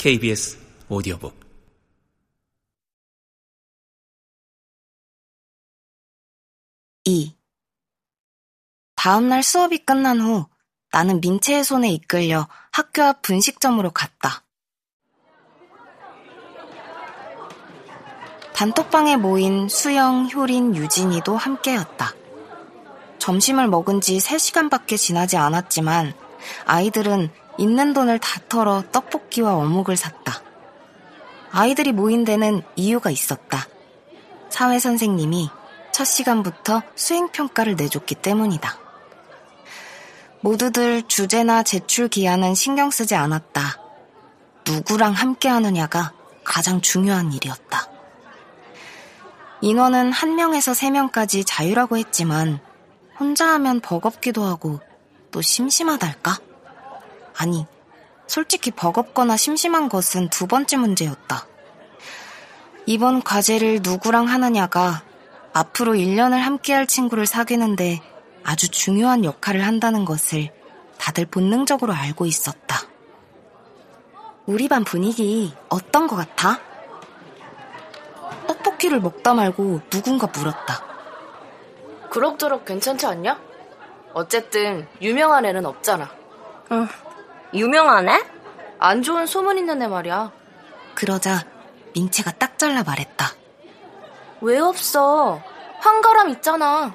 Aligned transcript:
KBS 0.00 0.56
오디오북 0.88 1.38
이 7.04 7.36
다음 8.96 9.28
날 9.28 9.42
수업이 9.42 9.84
끝난 9.84 10.22
후 10.22 10.46
나는 10.90 11.20
민채의 11.20 11.64
손에 11.64 11.90
이끌려 11.90 12.48
학교 12.72 13.02
앞 13.02 13.20
분식점으로 13.20 13.90
갔다. 13.90 14.42
단톡방에 18.54 19.18
모인 19.18 19.68
수영, 19.68 20.30
효린, 20.30 20.76
유진이도 20.76 21.36
함께였다. 21.36 22.14
점심을 23.18 23.68
먹은 23.68 24.00
지 24.00 24.16
3시간밖에 24.16 24.96
지나지 24.96 25.36
않았지만 25.36 26.14
아이들은 26.64 27.30
있는 27.60 27.92
돈을 27.92 28.18
다 28.18 28.40
털어 28.48 28.82
떡볶이와 28.90 29.54
어묵을 29.54 29.94
샀다. 29.94 30.40
아이들이 31.52 31.92
모인 31.92 32.24
데는 32.24 32.62
이유가 32.74 33.10
있었다. 33.10 33.66
사회 34.48 34.78
선생님이 34.78 35.50
첫 35.92 36.04
시간부터 36.04 36.82
수행평가를 36.94 37.76
내줬기 37.76 38.14
때문이다. 38.14 38.78
모두들 40.40 41.02
주제나 41.02 41.62
제출 41.62 42.08
기한은 42.08 42.54
신경 42.54 42.90
쓰지 42.90 43.14
않았다. 43.14 43.76
누구랑 44.66 45.12
함께 45.12 45.50
하느냐가 45.50 46.14
가장 46.42 46.80
중요한 46.80 47.30
일이었다. 47.30 47.88
인원은 49.60 50.12
한 50.12 50.34
명에서 50.34 50.72
세 50.72 50.88
명까지 50.88 51.44
자유라고 51.44 51.98
했지만 51.98 52.58
혼자 53.18 53.48
하면 53.48 53.80
버겁기도 53.80 54.44
하고 54.44 54.80
또 55.30 55.42
심심하달까? 55.42 56.38
아니, 57.40 57.66
솔직히 58.26 58.70
버겁거나 58.70 59.38
심심한 59.38 59.88
것은 59.88 60.28
두 60.28 60.46
번째 60.46 60.76
문제였다. 60.76 61.46
이번 62.84 63.22
과제를 63.22 63.80
누구랑 63.82 64.28
하느냐가 64.28 65.02
앞으로 65.54 65.94
1년을 65.94 66.36
함께할 66.36 66.86
친구를 66.86 67.24
사귀는데 67.24 68.02
아주 68.44 68.70
중요한 68.70 69.24
역할을 69.24 69.66
한다는 69.66 70.04
것을 70.04 70.50
다들 70.98 71.24
본능적으로 71.24 71.94
알고 71.94 72.26
있었다. 72.26 72.82
우리 74.44 74.68
반 74.68 74.84
분위기 74.84 75.54
어떤 75.70 76.08
것 76.08 76.16
같아? 76.16 76.60
떡볶이를 78.48 79.00
먹다 79.00 79.32
말고 79.32 79.80
누군가 79.88 80.26
물었다. 80.26 80.84
그럭저럭 82.10 82.66
괜찮지 82.66 83.06
않냐? 83.06 83.40
어쨌든 84.12 84.86
유명한 85.00 85.46
애는 85.46 85.64
없잖아. 85.64 86.10
응. 86.72 86.86
유명한 87.54 88.08
애? 88.08 88.20
안 88.78 89.02
좋은 89.02 89.26
소문 89.26 89.58
있는 89.58 89.82
애 89.82 89.88
말이야. 89.88 90.32
그러자 90.94 91.44
민채가 91.94 92.32
딱 92.32 92.58
잘라 92.58 92.82
말했다. 92.82 93.32
왜 94.40 94.58
없어? 94.58 95.42
황가람 95.80 96.30
있잖아. 96.30 96.94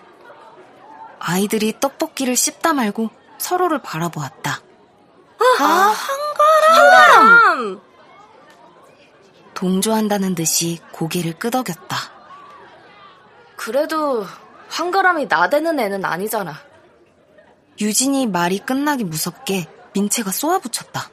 아이들이 1.19 1.79
떡볶이를 1.79 2.35
씹다 2.35 2.73
말고 2.73 3.09
서로를 3.37 3.81
바라보았다. 3.81 4.59
아, 5.59 5.63
한가람! 5.63 7.27
한가람! 7.27 7.81
동조한다는 9.53 10.35
듯이 10.35 10.79
고개를 10.91 11.33
끄덕였다. 11.33 11.97
그래도 13.55 14.25
황가람이 14.69 15.27
나대는 15.27 15.79
애는 15.79 16.03
아니잖아. 16.03 16.53
유진이 17.79 18.27
말이 18.27 18.59
끝나기 18.59 19.03
무섭게 19.03 19.67
민채가 19.95 20.31
쏘아붙였다. 20.31 21.09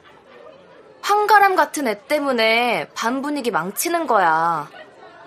황가람 1.01 1.55
같은 1.55 1.87
애 1.87 2.05
때문에 2.05 2.89
반 2.93 3.21
분위기 3.21 3.49
망치는 3.49 4.07
거야. 4.07 4.69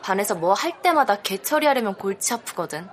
반에서 0.03 0.34
뭐 0.34 0.53
할 0.55 0.81
때마다 0.83 1.17
개 1.22 1.39
처리하려면 1.43 1.94
골치 1.94 2.34
아프거든. 2.34 2.87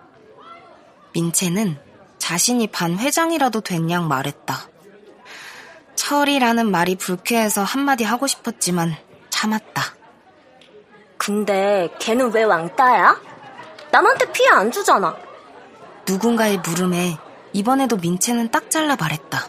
민채는 1.13 1.77
자신이 2.17 2.67
반 2.67 2.97
회장이라도 2.97 3.59
된 3.61 3.89
양 3.89 4.07
말했다. 4.07 4.67
철이라는 5.95 6.71
말이 6.71 6.95
불쾌해서 6.95 7.61
한마디 7.63 8.03
하고 8.05 8.25
싶었지만 8.27 8.95
참았다. 9.29 9.83
근데 11.17 11.89
걔는 11.99 12.33
왜 12.33 12.43
왕따야? 12.43 13.21
남한테 13.91 14.31
피해 14.31 14.49
안 14.49 14.71
주잖아. 14.71 15.15
누군가의 16.07 16.57
물음에 16.59 17.17
이번에도 17.53 17.97
민채는 17.97 18.49
딱 18.51 18.69
잘라 18.71 18.95
말했다. 18.95 19.47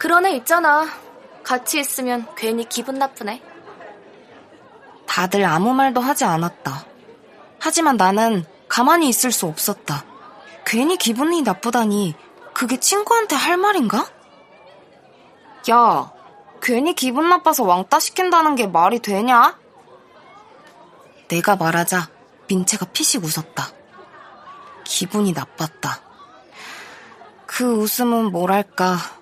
그런 0.00 0.24
애 0.24 0.30
있잖아. 0.36 0.88
같이 1.42 1.78
있으면 1.78 2.26
괜히 2.34 2.66
기분 2.66 2.94
나쁘네. 2.94 3.42
다들 5.06 5.44
아무 5.44 5.74
말도 5.74 6.00
하지 6.00 6.24
않았다. 6.24 6.86
하지만 7.58 7.98
나는 7.98 8.46
가만히 8.66 9.10
있을 9.10 9.30
수 9.30 9.44
없었다. 9.44 10.06
괜히 10.64 10.96
기분이 10.96 11.42
나쁘다니 11.42 12.14
그게 12.54 12.80
친구한테 12.80 13.36
할 13.36 13.58
말인가? 13.58 14.08
야, 15.70 16.10
괜히 16.62 16.94
기분 16.94 17.28
나빠서 17.28 17.64
왕따 17.64 18.00
시킨다는 18.00 18.54
게 18.54 18.66
말이 18.66 19.00
되냐? 19.00 19.58
내가 21.28 21.56
말하자 21.56 22.08
민채가 22.48 22.86
피식 22.86 23.22
웃었다. 23.22 23.68
기분이 24.84 25.34
나빴다. 25.34 26.00
그 27.44 27.70
웃음은 27.74 28.32
뭐랄까, 28.32 29.19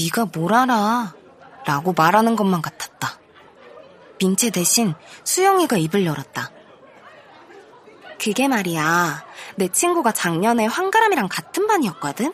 네가 0.00 0.26
뭘 0.32 0.54
알아? 0.54 1.14
라고 1.64 1.92
말하는 1.92 2.36
것만 2.36 2.62
같았다. 2.62 3.18
민채 4.18 4.50
대신 4.50 4.94
수영이가 5.24 5.76
입을 5.76 6.06
열었다. 6.06 6.50
그게 8.20 8.46
말이야. 8.48 9.24
내 9.56 9.68
친구가 9.68 10.12
작년에 10.12 10.66
황가람이랑 10.66 11.28
같은 11.28 11.66
반이었거든? 11.66 12.32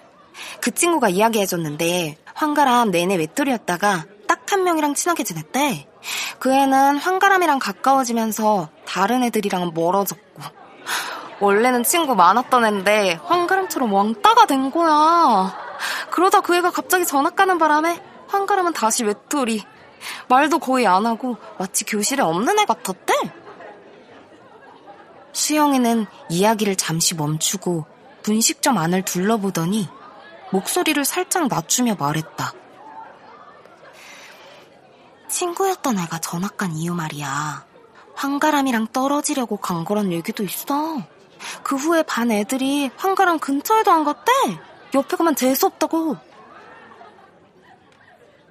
그 0.61 0.71
친구가 0.71 1.09
이야기해줬는데 1.09 2.19
황가람 2.35 2.91
내내 2.91 3.17
외톨이였다가 3.17 4.05
딱 4.27 4.39
한 4.51 4.65
명이랑 4.65 4.95
친하게 4.95 5.25
지냈대. 5.25 5.87
그 6.39 6.53
애는 6.53 6.99
황가람이랑 6.99 7.59
가까워지면서 7.59 8.69
다른 8.87 9.23
애들이랑 9.25 9.73
멀어졌고 9.75 10.43
원래는 11.41 11.85
친구 11.85 12.15
많았던 12.15 12.65
애인데 12.65 13.21
황가람처럼 13.25 13.93
왕따가 13.93 14.47
된 14.47 14.71
거야. 14.71 15.68
그러다 16.19 16.41
그 16.41 16.57
애가 16.57 16.73
갑자기 16.73 17.07
전학 17.07 17.37
가는 17.37 17.59
바람에 17.59 18.03
황가람은 18.27 18.73
다시 18.73 19.05
외톨이. 19.05 19.65
말도 20.27 20.59
거의 20.59 20.85
안 20.85 21.07
하고 21.07 21.37
마치 21.61 21.85
교실에 21.85 22.25
없는 22.25 22.59
애 22.59 22.65
같았대. 22.65 23.15
수영이는 25.33 26.07
이야기를 26.29 26.75
잠시 26.75 27.15
멈추고 27.15 27.87
분식점 28.25 28.79
안을 28.79 29.05
둘러보더니 29.05 29.89
목소리를 30.51 31.05
살짝 31.05 31.47
낮추며 31.47 31.95
말했다. 31.95 32.53
친구였던 35.29 36.01
애가 36.01 36.19
전학 36.19 36.57
간 36.57 36.73
이유 36.73 36.95
말이야. 36.95 37.65
황가람이랑 38.17 38.89
떨어지려고 38.89 39.57
간 39.57 39.85
거란 39.85 40.11
얘기도 40.11 40.43
있어. 40.43 41.01
그 41.63 41.77
후에 41.77 42.03
반 42.03 42.33
애들이 42.33 42.91
황가람 42.97 43.39
근처에도 43.39 43.93
안 43.93 44.03
갔대. 44.03 44.33
옆에 44.95 45.17
가면 45.17 45.37
재수없다고. 45.37 46.17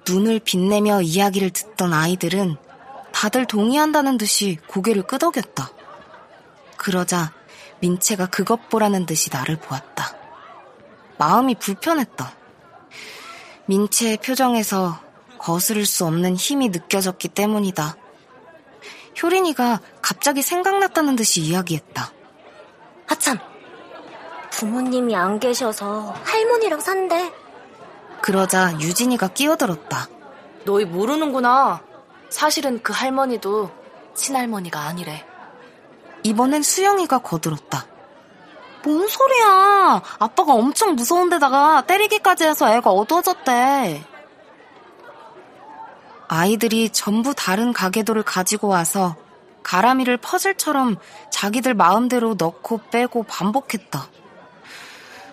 눈을 0.08 0.40
빛내며 0.40 1.02
이야기를 1.02 1.50
듣던 1.50 1.92
아이들은 1.92 2.56
다들 3.12 3.46
동의한다는 3.46 4.16
듯이 4.16 4.58
고개를 4.68 5.02
끄덕였다. 5.02 5.70
그러자 6.76 7.32
민채가 7.80 8.26
그것 8.26 8.68
보라는 8.68 9.06
듯이 9.06 9.30
나를 9.30 9.56
보았다. 9.56 10.16
마음이 11.18 11.56
불편했다. 11.56 12.32
민채의 13.66 14.18
표정에서 14.18 15.00
거스를 15.38 15.84
수 15.84 16.06
없는 16.06 16.36
힘이 16.36 16.68
느껴졌기 16.68 17.28
때문이다. 17.28 17.96
효린이가 19.22 19.80
갑자기 20.00 20.42
생각났다는 20.42 21.16
듯이 21.16 21.40
이야기했다. 21.40 22.12
아참, 23.08 23.38
부모님이 24.58 25.14
안 25.14 25.38
계셔서 25.38 26.12
할머니랑 26.24 26.80
산대. 26.80 27.32
그러자 28.20 28.72
유진이가 28.80 29.28
끼어들었다. 29.28 30.08
너희 30.64 30.84
모르는구나. 30.84 31.80
사실은 32.28 32.82
그 32.82 32.92
할머니도 32.92 33.70
친할머니가 34.14 34.80
아니래. 34.80 35.24
이번엔 36.24 36.62
수영이가 36.64 37.18
거들었다. 37.18 37.86
뭔 38.84 39.06
소리야. 39.06 40.02
아빠가 40.18 40.54
엄청 40.54 40.96
무서운 40.96 41.30
데다가 41.30 41.84
때리기까지 41.86 42.42
해서 42.42 42.68
애가 42.68 42.90
어두워졌대. 42.90 44.04
아이들이 46.26 46.90
전부 46.90 47.32
다른 47.32 47.72
가계도를 47.72 48.24
가지고 48.24 48.66
와서 48.66 49.14
가라미를 49.62 50.16
퍼즐처럼 50.16 50.96
자기들 51.30 51.74
마음대로 51.74 52.34
넣고 52.36 52.80
빼고 52.90 53.22
반복했다. 53.22 54.17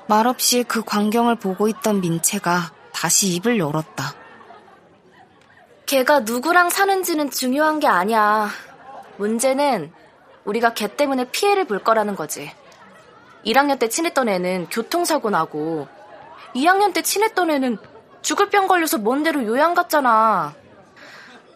말없이 0.07 0.63
그 0.63 0.84
광경을 0.84 1.36
보고 1.36 1.68
있던 1.68 2.02
민채가 2.02 2.72
다시 2.94 3.30
입을 3.36 3.57
열었다. 3.57 4.13
걔가 5.86 6.22
누구랑 6.22 6.69
사는지는 6.69 7.31
중요한 7.31 7.80
게 7.80 7.88
아니야. 7.88 8.50
문제는 9.18 9.92
우리가 10.44 10.74
걔 10.74 10.88
때문에 10.96 11.25
피해를 11.31 11.66
볼 11.66 11.80
거라는 11.84 12.16
거지. 12.16 12.52
1학년 13.46 13.80
때 13.80 13.90
친했던 13.90 14.30
애는 14.30 14.68
교통사고 14.69 15.30
나고 15.30 15.88
2학년 16.56 16.94
때 16.94 17.01
친했던 17.01 17.51
애는 17.51 17.78
죽을 18.22 18.50
병 18.50 18.68
걸려서 18.68 18.98
먼 18.98 19.24
데로 19.24 19.44
요양 19.46 19.74
갔잖아. 19.74 20.54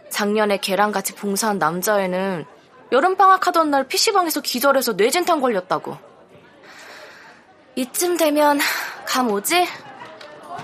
작년에 0.10 0.58
걔랑 0.58 0.92
같이 0.92 1.14
봉사한 1.16 1.60
남자애는 1.60 2.46
여름방학 2.92 3.46
하던 3.48 3.70
날 3.70 3.88
PC방에서 3.88 4.42
기절해서 4.42 4.94
뇌진탕 4.94 5.40
걸렸다고. 5.40 6.09
이쯤 7.76 8.18
되면 8.18 8.60
감 9.08 9.30
오지? 9.32 9.68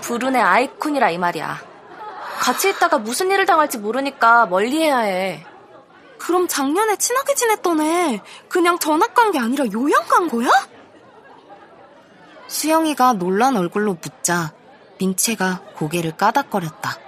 불운의 0.02 0.40
아이콘이라 0.40 1.10
이 1.10 1.18
말이야. 1.18 1.58
같이 2.40 2.68
있다가 2.70 2.98
무슨 2.98 3.30
일을 3.30 3.46
당할지 3.46 3.78
모르니까 3.78 4.46
멀리 4.46 4.82
해야 4.82 4.98
해. 4.98 5.44
그럼 6.18 6.46
작년에 6.48 6.96
친하게 6.96 7.34
지냈던 7.34 7.80
애 7.80 8.20
그냥 8.48 8.78
전학 8.78 9.14
간 9.14 9.30
게 9.32 9.38
아니라 9.38 9.64
요양 9.72 10.06
간 10.08 10.28
거야? 10.28 10.48
수영이가 12.48 13.14
놀란 13.14 13.56
얼굴로 13.56 13.96
묻자 14.00 14.52
민채가 14.98 15.62
고개를 15.76 16.16
까닥거렸다. 16.16 16.98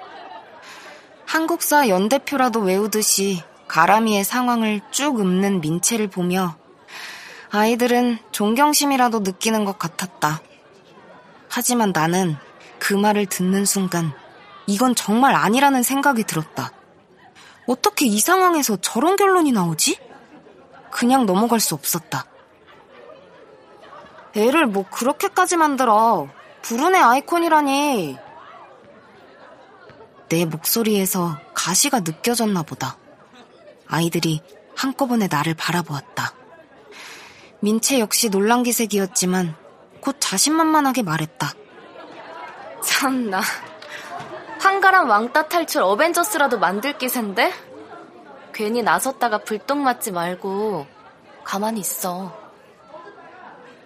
한국사 1.26 1.88
연대표라도 1.88 2.60
외우듯이 2.60 3.42
가람이의 3.68 4.24
상황을 4.24 4.80
쭉 4.90 5.20
읊는 5.20 5.60
민채를 5.60 6.08
보며 6.08 6.56
아이들은 7.50 8.18
존경심이라도 8.30 9.20
느끼는 9.20 9.64
것 9.64 9.78
같았다. 9.78 10.42
하지만 11.48 11.92
나는 11.92 12.36
그 12.78 12.92
말을 12.94 13.26
듣는 13.26 13.64
순간 13.64 14.12
이건 14.66 14.94
정말 14.94 15.34
아니라는 15.34 15.82
생각이 15.82 16.24
들었다. 16.24 16.72
어떻게 17.66 18.06
이 18.06 18.20
상황에서 18.20 18.76
저런 18.76 19.16
결론이 19.16 19.52
나오지? 19.52 19.98
그냥 20.90 21.26
넘어갈 21.26 21.58
수 21.58 21.74
없었다. 21.74 22.26
애를 24.36 24.66
뭐 24.66 24.84
그렇게까지 24.90 25.56
만들어. 25.56 26.28
불운의 26.62 27.00
아이콘이라니. 27.00 28.18
내 30.28 30.44
목소리에서 30.44 31.38
가시가 31.54 32.00
느껴졌나 32.00 32.62
보다. 32.62 32.98
아이들이 33.86 34.42
한꺼번에 34.76 35.28
나를 35.30 35.54
바라보았다. 35.54 36.37
민채 37.60 37.98
역시 37.98 38.30
놀란 38.30 38.62
기색이었지만 38.62 39.56
곧 40.00 40.16
자신만만하게 40.20 41.02
말했다. 41.02 41.52
참나. 42.82 43.40
한가람 44.60 45.08
왕따 45.08 45.48
탈출 45.48 45.82
어벤져스라도 45.82 46.58
만들 46.58 46.96
기세인데? 46.96 47.52
괜히 48.52 48.82
나섰다가 48.82 49.38
불똥 49.38 49.82
맞지 49.82 50.12
말고 50.12 50.86
가만히 51.44 51.80
있어. 51.80 52.32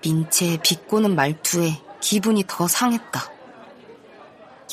민채의 0.03 0.59
비꼬는 0.63 1.15
말투에 1.15 1.81
기분이 2.01 2.45
더 2.47 2.67
상했다. 2.67 3.21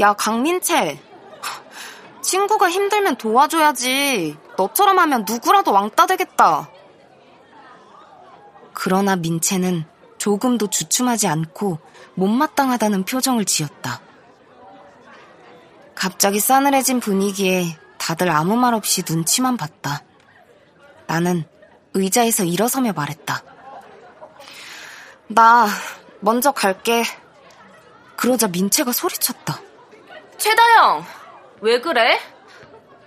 야, 0.01 0.13
강민채. 0.13 1.00
친구가 2.22 2.69
힘들면 2.69 3.16
도와줘야지. 3.16 4.38
너처럼 4.57 5.00
하면 5.00 5.25
누구라도 5.28 5.72
왕따 5.72 6.06
되겠다. 6.07 6.69
그러나 8.81 9.18
민채는 9.18 9.84
조금도 10.20 10.70
주춤하지 10.70 11.28
않고 11.28 11.80
못마땅하다는 12.14 13.04
표정을 13.04 13.44
지었다. 13.44 14.00
갑자기 15.96 16.40
싸늘해진 16.40 17.02
분위기에 17.02 17.78
다들 17.98 18.30
아무 18.30 18.56
말 18.56 18.74
없이 18.74 19.04
눈치만 19.08 19.58
봤다. 19.58 20.04
나는 21.08 21.44
의자에서 21.94 22.46
일어서며 22.46 22.94
말했다. 22.94 23.44
나 25.28 25.68
먼저 26.22 26.54
갈게. 26.54 27.04
그러자 28.16 28.48
민채가 28.48 28.94
소리쳤다. 28.94 29.60
최다영, 30.38 31.06
왜 31.60 31.82
그래? 31.82 32.18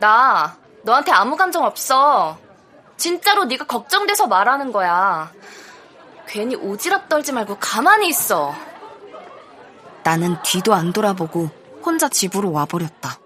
나 0.01 0.55
너한테 0.83 1.13
아무 1.13 1.35
감정 1.35 1.65
없어. 1.65 2.39
진짜로 3.03 3.47
네가 3.47 3.65
걱정돼서 3.65 4.29
말하는 4.29 4.71
거야. 4.71 5.33
괜히 6.29 6.55
오지랖 6.55 7.09
떨지 7.09 7.33
말고 7.33 7.57
가만히 7.59 8.07
있어. 8.07 8.55
나는 10.05 10.37
뒤도 10.45 10.73
안 10.73 10.93
돌아보고 10.93 11.51
혼자 11.85 12.09
집으로 12.09 12.53
와버렸다. 12.53 13.19